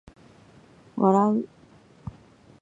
[0.97, 1.47] 笑う